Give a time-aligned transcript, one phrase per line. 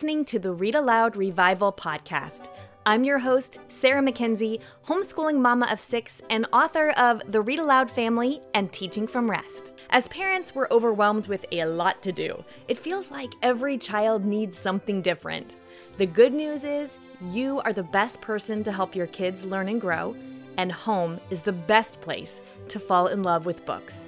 [0.00, 2.48] listening to the Read Aloud Revival podcast.
[2.86, 7.90] I'm your host, Sarah McKenzie, homeschooling mama of six and author of The Read Aloud
[7.90, 9.72] Family and Teaching from Rest.
[9.90, 12.42] As parents, we're overwhelmed with a lot to do.
[12.66, 15.56] It feels like every child needs something different.
[15.98, 16.96] The good news is,
[17.28, 20.16] you are the best person to help your kids learn and grow,
[20.56, 24.06] and home is the best place to fall in love with books.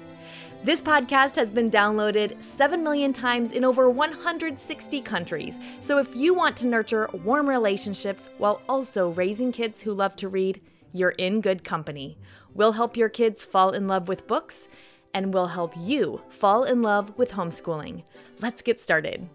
[0.63, 5.59] This podcast has been downloaded 7 million times in over 160 countries.
[5.81, 10.29] So if you want to nurture warm relationships while also raising kids who love to
[10.29, 10.61] read,
[10.93, 12.17] you're in good company.
[12.53, 14.69] We'll help your kids fall in love with books,
[15.13, 18.03] and we'll help you fall in love with homeschooling.
[18.39, 19.27] Let's get started.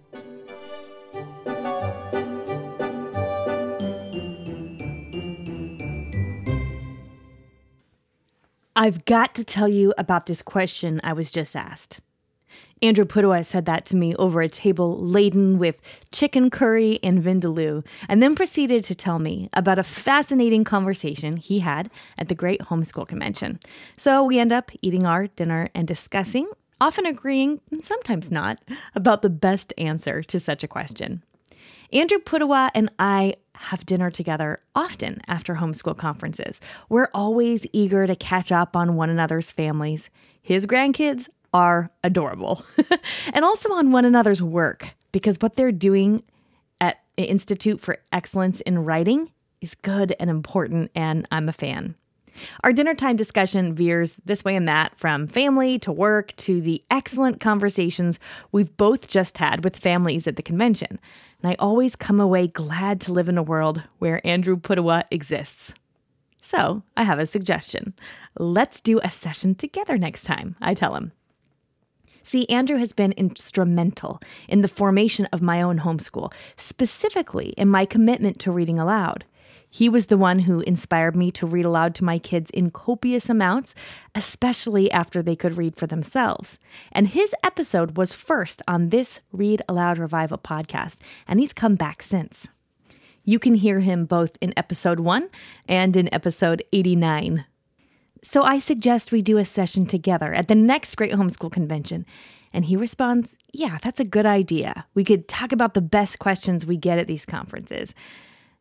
[8.81, 11.99] I've got to tell you about this question I was just asked.
[12.81, 17.85] Andrew Pudewa said that to me over a table laden with chicken curry and vindaloo,
[18.09, 22.61] and then proceeded to tell me about a fascinating conversation he had at the Great
[22.61, 23.59] Homeschool Convention.
[23.97, 26.49] So we end up eating our dinner and discussing,
[26.81, 28.63] often agreeing, sometimes not,
[28.95, 31.25] about the best answer to such a question.
[31.93, 36.61] Andrew Pudewa and I have dinner together often after homeschool conferences.
[36.89, 40.11] We're always eager to catch up on one another's families.
[40.41, 42.65] His grandkids are adorable,
[43.33, 46.23] and also on one another's work because what they're doing
[46.81, 51.97] at Institute for Excellence in Writing is good and important, and I'm a fan.
[52.65, 56.83] Our dinner time discussion veers this way and that from family to work to the
[56.91, 58.19] excellent conversations
[58.53, 60.99] we've both just had with families at the convention
[61.43, 65.73] and I always come away glad to live in a world where Andrew Pudewa exists.
[66.41, 67.95] So I have a suggestion.
[68.39, 71.13] Let's do a session together next time, I tell him.
[72.23, 77.85] See, Andrew has been instrumental in the formation of my own homeschool, specifically in my
[77.85, 79.25] commitment to reading aloud.
[79.71, 83.29] He was the one who inspired me to read aloud to my kids in copious
[83.29, 83.75] amounts,
[84.15, 86.59] especially after they could read for themselves.
[86.91, 92.03] And his episode was first on this Read Aloud Revival podcast, and he's come back
[92.03, 92.49] since.
[93.25, 95.29] You can hear him both in episode 1
[95.69, 97.45] and in episode 89.
[98.23, 102.07] So I suggest we do a session together at the next Great Homeschool Convention.
[102.55, 104.87] And he responds, Yeah, that's a good idea.
[104.95, 107.95] We could talk about the best questions we get at these conferences.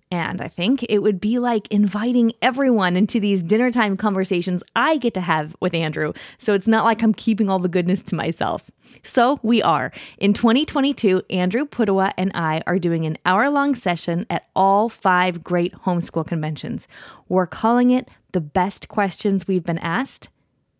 [0.10, 4.98] And I think it would be like inviting everyone into these dinner time conversations I
[4.98, 6.14] get to have with Andrew.
[6.40, 8.72] So it's not like I'm keeping all the goodness to myself.
[9.04, 9.92] So we are.
[10.18, 15.44] In 2022, Andrew Pudewa and I are doing an hour long session at all five
[15.44, 16.88] great homeschool conventions.
[17.28, 20.30] We're calling it The Best Questions We've Been Asked,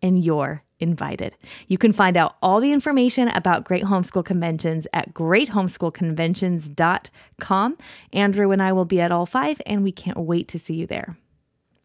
[0.00, 1.36] and You're invited.
[1.66, 7.78] You can find out all the information about Great Homeschool Conventions at greathomeschoolconventions.com.
[8.12, 10.86] Andrew and I will be at all five, and we can't wait to see you
[10.86, 11.16] there.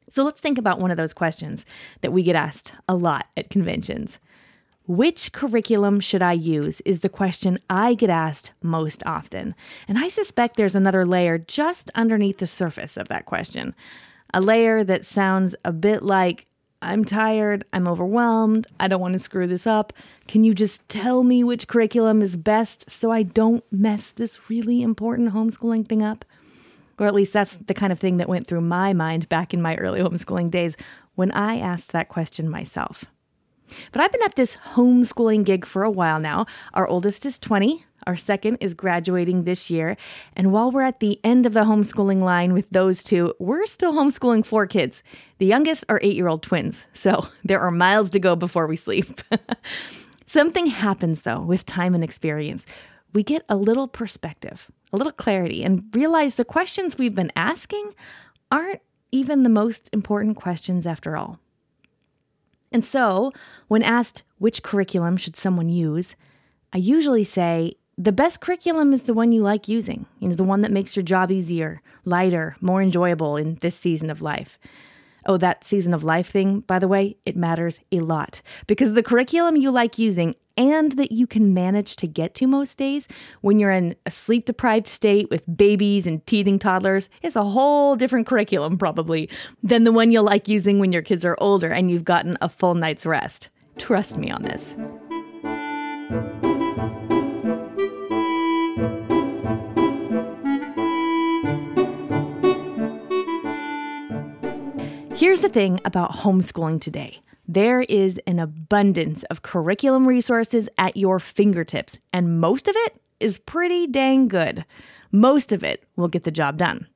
[0.10, 1.66] So let's think about one of those questions
[2.02, 4.20] that we get asked a lot at conventions.
[4.86, 9.56] Which curriculum should I use is the question I get asked most often.
[9.88, 13.76] And I suspect there's another layer just underneath the surface of that question.
[14.34, 16.48] A layer that sounds a bit like
[16.84, 19.94] I'm tired, I'm overwhelmed, I don't want to screw this up.
[20.28, 24.82] Can you just tell me which curriculum is best so I don't mess this really
[24.82, 26.26] important homeschooling thing up?
[27.00, 29.62] Or at least that's the kind of thing that went through my mind back in
[29.62, 30.76] my early homeschooling days
[31.16, 33.06] when I asked that question myself.
[33.92, 36.46] But I've been at this homeschooling gig for a while now.
[36.74, 39.98] Our oldest is 20, our second is graduating this year.
[40.36, 43.94] And while we're at the end of the homeschooling line with those two, we're still
[43.94, 45.04] homeschooling four kids.
[45.38, 46.84] The youngest are eight year old twins.
[46.94, 49.22] So there are miles to go before we sleep.
[50.26, 52.66] Something happens, though, with time and experience.
[53.14, 57.94] We get a little perspective, a little clarity, and realize the questions we've been asking
[58.52, 58.82] aren't
[59.12, 61.40] even the most important questions after all.
[62.74, 63.32] And so,
[63.68, 66.16] when asked which curriculum should someone use,
[66.74, 70.44] I usually say the best curriculum is the one you like using, you know, the
[70.44, 74.58] one that makes your job easier, lighter, more enjoyable in this season of life.
[75.26, 79.04] Oh, that season of life thing, by the way, it matters a lot because the
[79.04, 83.08] curriculum you like using and that you can manage to get to most days
[83.42, 87.96] when you're in a sleep deprived state with babies and teething toddlers is a whole
[87.96, 89.30] different curriculum, probably,
[89.64, 92.50] than the one you'll like using when your kids are older and you've gotten a
[92.50, 93.50] full night's rest.
[93.78, 94.76] Trust me on this.
[105.54, 112.40] Thing about homeschooling today there is an abundance of curriculum resources at your fingertips, and
[112.40, 114.66] most of it is pretty dang good.
[115.12, 116.88] Most of it will get the job done.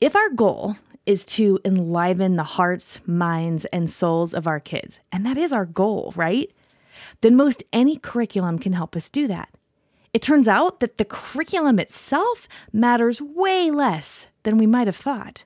[0.00, 5.26] If our goal is to enliven the hearts, minds, and souls of our kids, and
[5.26, 6.50] that is our goal, right?
[7.20, 9.50] Then most any curriculum can help us do that.
[10.12, 15.44] It turns out that the curriculum itself matters way less than we might have thought.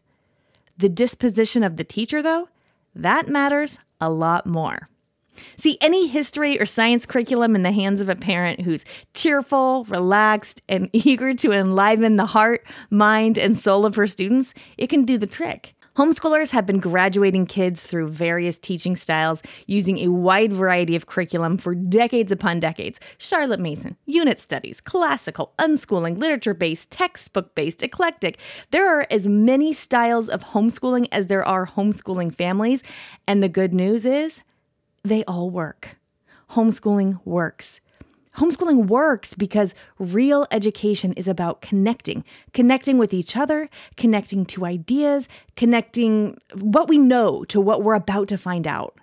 [0.80, 2.48] The disposition of the teacher, though,
[2.94, 4.88] that matters a lot more.
[5.58, 10.62] See, any history or science curriculum in the hands of a parent who's cheerful, relaxed,
[10.70, 15.18] and eager to enliven the heart, mind, and soul of her students, it can do
[15.18, 15.74] the trick.
[16.00, 21.58] Homeschoolers have been graduating kids through various teaching styles using a wide variety of curriculum
[21.58, 22.98] for decades upon decades.
[23.18, 28.38] Charlotte Mason, unit studies, classical, unschooling, literature based, textbook based, eclectic.
[28.70, 32.82] There are as many styles of homeschooling as there are homeschooling families.
[33.26, 34.42] And the good news is
[35.04, 35.98] they all work.
[36.52, 37.82] Homeschooling works.
[38.40, 45.28] Homeschooling works because real education is about connecting, connecting with each other, connecting to ideas,
[45.56, 48.96] connecting what we know to what we're about to find out.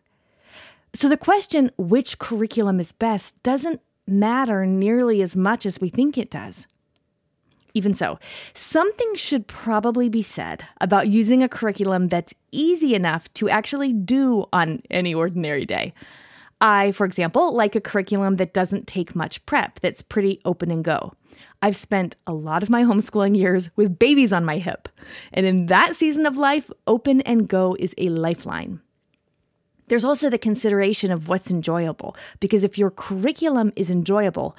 [0.95, 6.18] So the question, which curriculum is best, doesn't matter nearly as much as we think
[6.18, 6.66] it does.
[7.75, 8.18] Even so,
[8.56, 14.45] something should probably be said about using a curriculum that's easy enough to actually do
[14.51, 15.94] on any ordinary day.
[16.59, 20.83] I, for example, like a curriculum that doesn't take much prep, that's pretty open and
[20.83, 21.13] go.
[21.62, 24.89] I've spent a lot of my homeschooling years with babies on my hip.
[25.33, 28.81] And in that season of life, open and go is a lifeline.
[29.88, 34.57] There's also the consideration of what's enjoyable, because if your curriculum is enjoyable,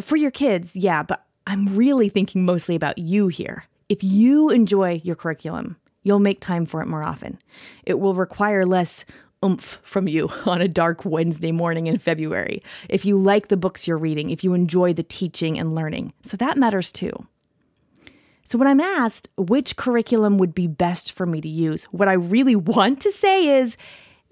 [0.00, 3.66] for your kids, yeah, but I'm really thinking mostly about you here.
[3.88, 7.38] If you enjoy your curriculum, you'll make time for it more often.
[7.84, 9.04] It will require less
[9.44, 12.62] oomph from you on a dark Wednesday morning in February.
[12.88, 16.12] If you like the books you're reading, if you enjoy the teaching and learning.
[16.22, 17.26] So that matters too.
[18.46, 22.12] So, when I'm asked which curriculum would be best for me to use, what I
[22.12, 23.76] really want to say is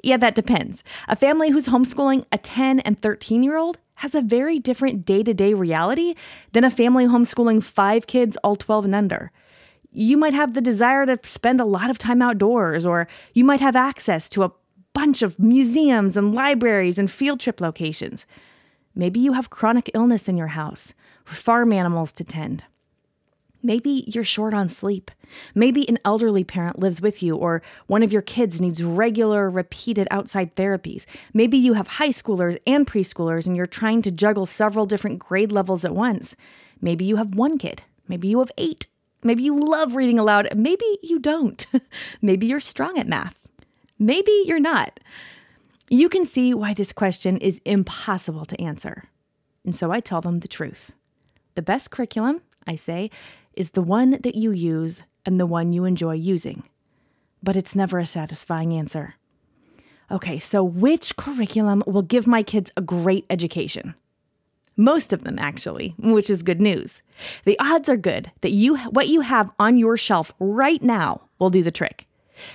[0.03, 0.83] yeah, that depends.
[1.07, 5.23] A family who's homeschooling a 10 and 13 year old has a very different day
[5.23, 6.15] to day reality
[6.53, 9.31] than a family homeschooling five kids, all 12 and under.
[9.93, 13.61] You might have the desire to spend a lot of time outdoors, or you might
[13.61, 14.53] have access to a
[14.95, 18.27] bunch of museums and libraries and field trip locations.
[18.95, 20.93] Maybe you have chronic illness in your house,
[21.27, 22.65] or farm animals to tend.
[23.63, 25.11] Maybe you're short on sleep.
[25.55, 30.09] Maybe an elderly parent lives with you, or one of your kids needs regular, repeated
[30.11, 31.07] outside therapies.
[31.33, 35.53] Maybe you have high schoolers and preschoolers, and you're trying to juggle several different grade
[35.53, 36.35] levels at once.
[36.81, 37.83] Maybe you have one kid.
[38.09, 38.89] Maybe you have eight.
[39.23, 40.49] Maybe you love reading aloud.
[40.57, 41.65] Maybe you don't.
[42.21, 43.42] Maybe you're strong at math.
[44.03, 44.99] Maybe you're not.
[45.89, 49.05] You can see why this question is impossible to answer.
[49.65, 50.93] And so I tell them the truth.
[51.55, 53.11] The best curriculum, I say,
[53.55, 56.65] is the one that you use and the one you enjoy using.
[57.45, 59.15] But it's never a satisfying answer.
[60.11, 63.95] Okay, so which curriculum will give my kids a great education?
[64.77, 67.03] Most of them, actually, which is good news.
[67.45, 71.51] The odds are good that you what you have on your shelf right now will
[71.51, 72.09] do the trick.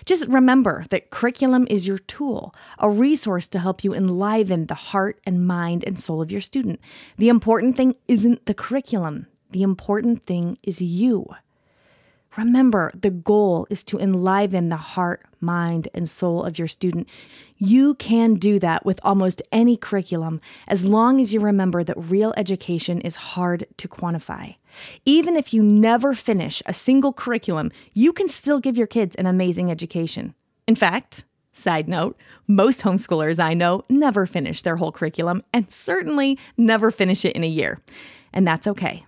[0.05, 5.19] Just remember that curriculum is your tool, a resource to help you enliven the heart
[5.25, 6.79] and mind and soul of your student.
[7.17, 11.27] The important thing isn't the curriculum, the important thing is you.
[12.37, 17.09] Remember, the goal is to enliven the heart, mind, and soul of your student.
[17.57, 22.35] You can do that with almost any curriculum as long as you remember that real
[22.37, 24.55] education is hard to quantify.
[25.03, 29.25] Even if you never finish a single curriculum, you can still give your kids an
[29.25, 30.35] amazing education.
[30.67, 32.15] In fact, Side note,
[32.45, 37.43] most homeschoolers I know never finish their whole curriculum and certainly never finish it in
[37.43, 37.81] a year.
[38.31, 39.06] And that's okay.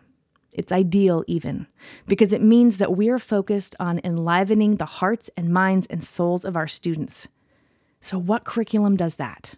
[0.60, 1.68] It's ideal, even,
[2.06, 6.44] because it means that we are focused on enlivening the hearts and minds and souls
[6.44, 7.30] of our students.
[8.02, 9.56] So, what curriculum does that?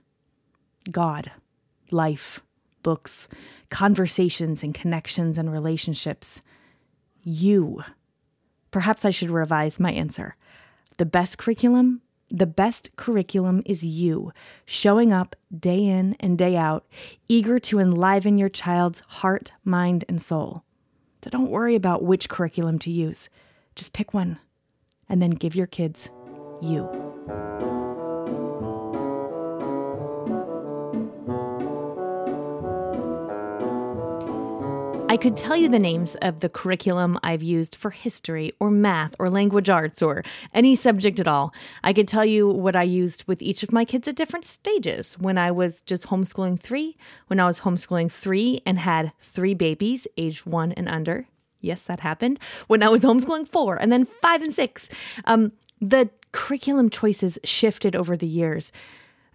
[0.91, 1.31] God,
[1.89, 2.43] life,
[2.84, 3.27] books,
[3.72, 6.43] conversations and connections and relationships.
[7.24, 7.81] You.
[8.70, 10.36] Perhaps I should revise my answer.
[10.98, 14.31] The best curriculum the best curriculum is you,
[14.65, 16.86] showing up day in and day out,
[17.27, 20.63] eager to enliven your child's heart, mind, and soul.
[21.24, 23.30] So don't worry about which curriculum to use.
[23.75, 24.40] Just pick one
[25.08, 26.10] and then give your kids
[26.62, 27.11] you.
[35.12, 39.13] I could tell you the names of the curriculum I've used for history or math
[39.20, 41.53] or language arts or any subject at all.
[41.84, 45.15] I could tell you what I used with each of my kids at different stages
[45.20, 46.96] when I was just homeschooling three,
[47.27, 51.27] when I was homeschooling three and had three babies aged one and under,
[51.60, 54.88] Yes, that happened when I was homeschooling four and then five and six.
[55.25, 55.51] Um,
[55.82, 58.72] the curriculum choices shifted over the years.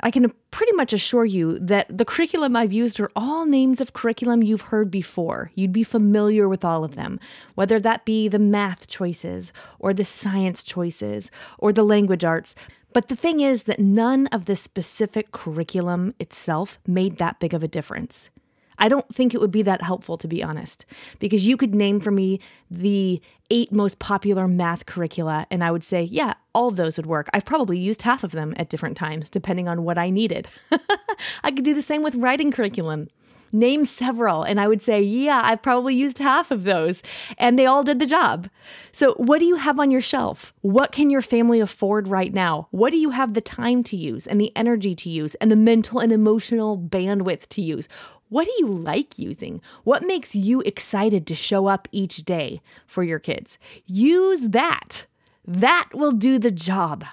[0.00, 3.94] I can pretty much assure you that the curriculum I've used are all names of
[3.94, 5.50] curriculum you've heard before.
[5.54, 7.18] You'd be familiar with all of them,
[7.54, 12.54] whether that be the math choices or the science choices or the language arts.
[12.92, 17.62] But the thing is that none of the specific curriculum itself made that big of
[17.62, 18.30] a difference.
[18.78, 20.86] I don't think it would be that helpful, to be honest,
[21.18, 22.40] because you could name for me
[22.70, 27.28] the eight most popular math curricula, and I would say, yeah, all those would work.
[27.32, 30.48] I've probably used half of them at different times, depending on what I needed.
[31.44, 33.08] I could do the same with writing curriculum.
[33.52, 37.00] Name several, and I would say, yeah, I've probably used half of those,
[37.38, 38.50] and they all did the job.
[38.90, 40.52] So, what do you have on your shelf?
[40.62, 42.66] What can your family afford right now?
[42.72, 45.56] What do you have the time to use, and the energy to use, and the
[45.56, 47.88] mental and emotional bandwidth to use?
[48.28, 49.60] What do you like using?
[49.84, 53.58] What makes you excited to show up each day for your kids?
[53.86, 55.06] Use that.
[55.46, 57.04] That will do the job.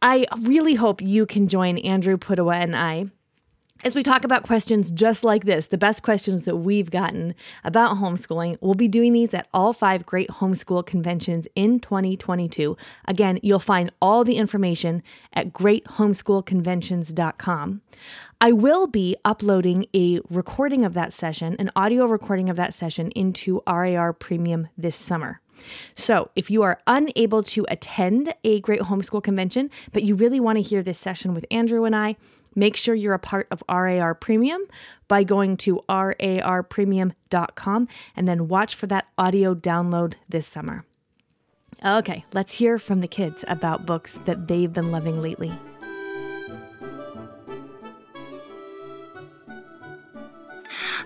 [0.00, 3.06] I really hope you can join Andrew Pudewa and I
[3.84, 7.98] as we talk about questions just like this, the best questions that we've gotten about
[7.98, 12.78] homeschooling, we'll be doing these at all five great homeschool conventions in 2022.
[13.06, 15.02] Again, you'll find all the information
[15.34, 17.82] at greathomeschoolconventions.com.
[18.40, 23.10] I will be uploading a recording of that session, an audio recording of that session,
[23.10, 25.42] into RAR Premium this summer.
[25.94, 30.56] So, if you are unable to attend a great homeschool convention, but you really want
[30.56, 32.16] to hear this session with Andrew and I,
[32.54, 34.62] Make sure you're a part of RAR Premium
[35.08, 40.84] by going to rarpremium.com and then watch for that audio download this summer.
[41.84, 45.52] Okay, let's hear from the kids about books that they've been loving lately.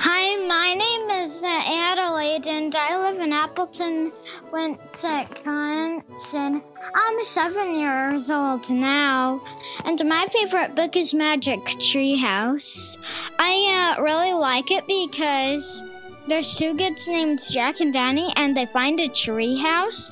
[0.01, 4.13] Hi, my name is uh, Adelaide, and I live in Appleton,
[4.53, 6.63] Wisconsin.
[6.95, 9.43] I'm seven years old now,
[9.85, 12.97] and my favorite book is Magic Tree House.
[13.39, 15.85] I uh, really like it because
[16.29, 20.11] there's two kids named Jack and Annie, and they find a tree house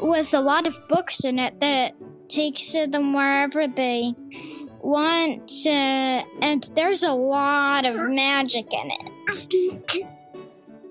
[0.00, 1.94] with a lot of books in it that
[2.28, 4.14] takes them wherever they
[4.80, 10.13] want to, and there's a lot of magic in it.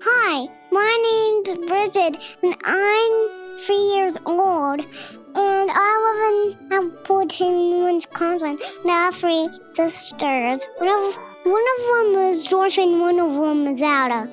[0.06, 6.20] Hi, my name's Bridget, and I'm three years old, and I live
[6.60, 8.58] in Appleton, Wisconsin.
[8.82, 10.66] And I have three sisters.
[10.76, 14.28] One of, one of them is Dorothy, and one of them is Ada.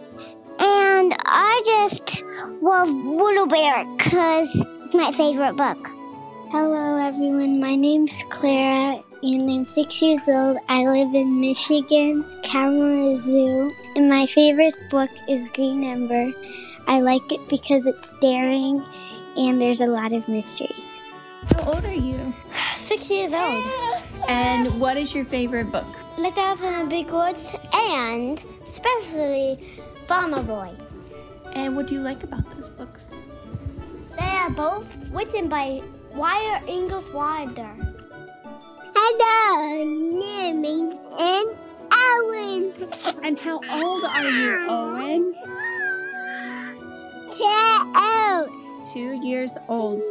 [0.59, 2.21] And I just
[2.61, 5.87] love Little Bear because it's my favorite book.
[6.49, 7.61] Hello, everyone.
[7.61, 10.57] My name's Clara, and I'm six years old.
[10.67, 16.33] I live in Michigan, Kalamazoo, and my favorite book is Green Ember.
[16.87, 18.83] I like it because it's daring
[19.37, 20.95] and there's a lot of mysteries.
[21.53, 22.33] How old are you?
[22.77, 23.63] Six years old.
[24.27, 25.85] And what is your favorite book?
[26.17, 29.63] Look Out in the Big Woods and especially
[30.07, 30.71] Farmer Boy.
[31.53, 33.07] And what do you like about those books?
[34.17, 35.81] They are both written by
[36.15, 37.90] Laura Ingalls Wilder.
[38.93, 41.57] Hello, name is and
[41.91, 42.73] Owen.
[43.23, 45.33] And how old are you, Owen?
[47.31, 48.91] Two.
[48.93, 50.01] Two years old.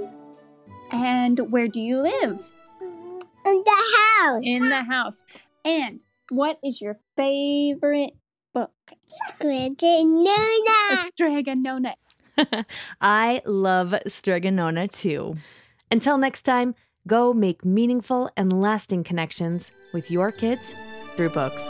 [0.91, 2.51] And where do you live?
[2.81, 4.41] In the house.
[4.43, 5.25] In the house.
[5.65, 8.15] And what is your favorite
[8.55, 8.73] book?
[9.35, 11.11] Strega Nona.
[11.13, 11.95] Straganona.
[13.01, 15.37] I love Strega Nona too.
[15.91, 16.75] Until next time,
[17.11, 20.73] go make meaningful and lasting connections with your kids
[21.17, 21.61] through books.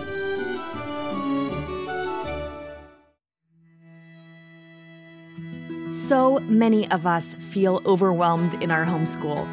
[5.92, 9.49] So many of us feel overwhelmed in our homeschool.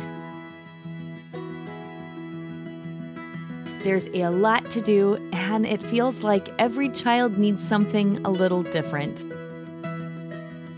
[3.83, 8.61] There's a lot to do, and it feels like every child needs something a little
[8.61, 9.23] different.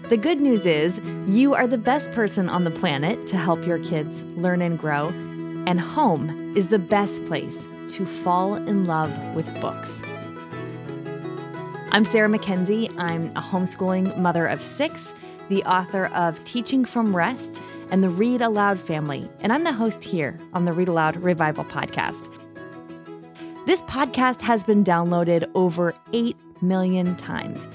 [0.09, 3.77] The good news is, you are the best person on the planet to help your
[3.77, 5.09] kids learn and grow,
[5.67, 10.01] and home is the best place to fall in love with books.
[11.91, 12.89] I'm Sarah McKenzie.
[12.97, 15.13] I'm a homeschooling mother of six,
[15.47, 17.61] the author of Teaching from Rest
[17.91, 21.65] and the Read Aloud Family, and I'm the host here on the Read Aloud Revival
[21.65, 22.35] podcast.
[23.67, 27.67] This podcast has been downloaded over 8 million times.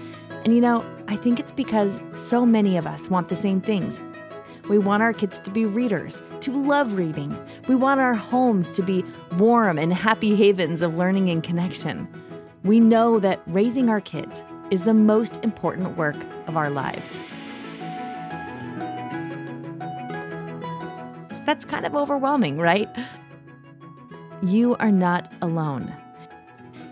[0.44, 4.00] And you know, I think it's because so many of us want the same things.
[4.68, 7.36] We want our kids to be readers, to love reading.
[7.68, 9.04] We want our homes to be
[9.36, 12.08] warm and happy havens of learning and connection.
[12.64, 17.12] We know that raising our kids, is the most important work of our lives.
[21.46, 22.88] That's kind of overwhelming, right?
[24.42, 25.94] You are not alone.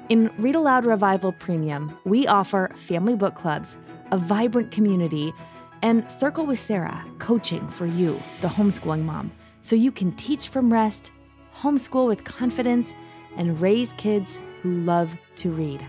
[0.08, 3.76] In Read Aloud Revival Premium, we offer family book clubs,
[4.12, 5.32] a vibrant community,
[5.80, 10.72] and Circle with Sarah coaching for you, the homeschooling mom, so you can teach from
[10.72, 11.10] rest,
[11.56, 12.94] homeschool with confidence,
[13.36, 15.84] and raise kids who love to read.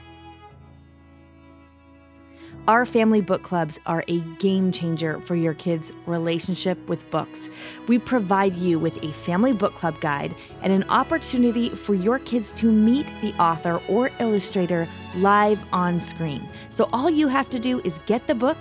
[2.65, 7.49] Our family book clubs are a game changer for your kids' relationship with books.
[7.89, 12.53] We provide you with a family book club guide and an opportunity for your kids
[12.53, 16.47] to meet the author or illustrator live on screen.
[16.69, 18.57] So all you have to do is get the book,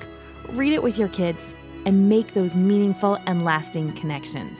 [0.50, 1.54] read it with your kids,
[1.87, 4.59] and make those meaningful and lasting connections.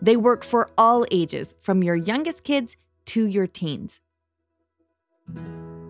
[0.00, 4.00] They work for all ages, from your youngest kids to your teens.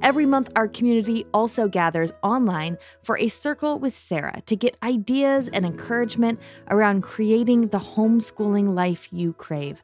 [0.01, 5.49] Every month, our community also gathers online for a circle with Sarah to get ideas
[5.49, 6.39] and encouragement
[6.69, 9.83] around creating the homeschooling life you crave.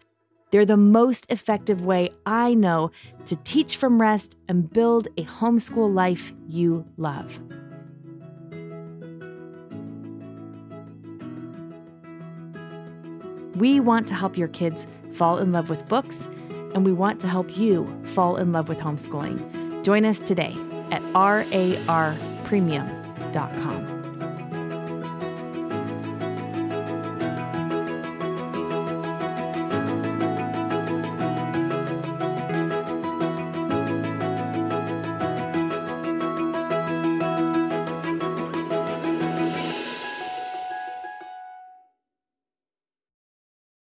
[0.52, 2.92] They're the most effective way I know
[3.24, 7.40] to teach from rest and build a homeschool life you love.
[13.56, 16.28] We want to help your kids fall in love with books,
[16.74, 19.63] and we want to help you fall in love with homeschooling.
[19.84, 20.56] Join us today
[20.90, 23.93] at rarpremium.com.